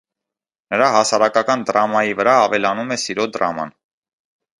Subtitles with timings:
[0.73, 3.75] Նրա հասարակական դրամայի վրա ավելանում է սիրո դրաման։